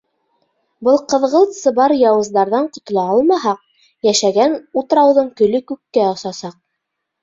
Был 0.87 0.95
ҡыҙғылт-сыбар 1.13 1.95
яуыздарҙан 1.99 2.71
ҡотола 2.79 3.05
алмаһаҡ, 3.13 3.63
йәшәгән 4.11 4.61
утрауҙың 4.85 5.35
көлө 5.41 5.67
күккә 5.73 6.13
осасаҡ. 6.13 6.63